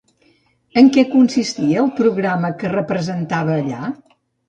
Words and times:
En 0.81 0.89
què 0.95 1.03
consistia 1.11 1.83
el 1.83 1.93
programa 2.01 2.53
que 2.65 2.85
presentava 2.97 3.63
allà? 3.63 3.97